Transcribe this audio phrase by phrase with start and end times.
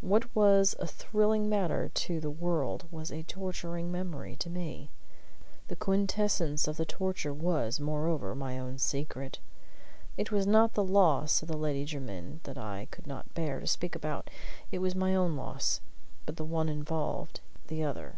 [0.00, 4.90] What was a thrilling matter to the world was a torturing memory to me.
[5.68, 9.38] The quintessence of the torture was, moreover, my own secret.
[10.16, 13.68] It was not the loss of the Lady Jermyn that I could not bear to
[13.68, 14.30] speak about;
[14.72, 15.80] it was my own loss;
[16.26, 18.16] but the one involved the other.